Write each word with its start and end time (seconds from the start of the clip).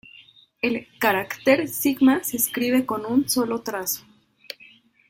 El 0.63 0.87
carácter 0.97 1.59
の 1.99 2.23
se 2.23 2.35
escribe 2.35 2.87
con 2.87 3.05
un 3.05 3.29
solo 3.29 3.61
trazo. 3.61 4.01